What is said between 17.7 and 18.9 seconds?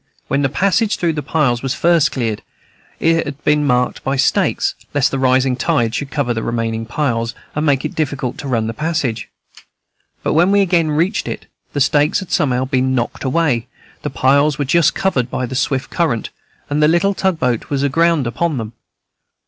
aground upon them.